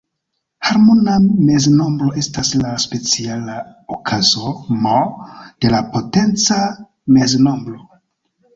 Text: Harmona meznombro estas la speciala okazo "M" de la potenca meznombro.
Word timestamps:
Harmona 0.67 1.17
meznombro 1.49 2.07
estas 2.21 2.49
la 2.61 2.71
speciala 2.85 3.59
okazo 3.97 4.55
"M" 4.79 4.97
de 5.67 5.75
la 5.77 5.85
potenca 5.95 6.61
meznombro. 7.21 7.81